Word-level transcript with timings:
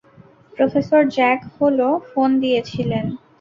Professor, 0.53 1.01
Jack 1.15 1.39
Hall 1.55 1.79
phone 2.09 2.29
দিয়েছেন। 2.41 2.89